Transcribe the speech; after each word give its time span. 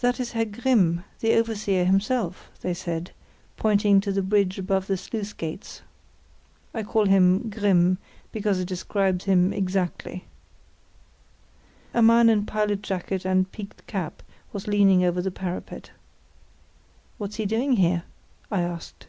"That 0.00 0.18
is 0.18 0.32
Herr 0.32 0.46
Grimm, 0.46 1.04
the 1.20 1.34
overseer 1.34 1.84
himself," 1.84 2.48
they 2.62 2.72
said, 2.72 3.10
pointing 3.58 4.00
to 4.00 4.10
the 4.10 4.22
bridge 4.22 4.58
above 4.58 4.86
the 4.86 4.96
sluice 4.96 5.34
gates. 5.34 5.82
(I 6.72 6.82
call 6.82 7.04
him 7.04 7.50
"Grimm" 7.50 7.98
because 8.32 8.58
it 8.60 8.64
describes 8.64 9.26
him 9.26 9.52
exactly.) 9.52 10.24
A 11.92 12.00
man 12.00 12.30
in 12.30 12.38
a 12.38 12.42
pilot 12.46 12.80
jacket 12.80 13.26
and 13.26 13.52
peaked 13.52 13.86
cap 13.86 14.22
was 14.54 14.66
leaning 14.66 15.04
over 15.04 15.20
the 15.20 15.30
parapet. 15.30 15.90
"What's 17.18 17.36
he 17.36 17.44
doing 17.44 17.72
here?" 17.74 18.04
I 18.50 18.62
asked. 18.62 19.06